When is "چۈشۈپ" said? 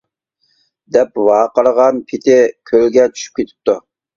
3.15-3.41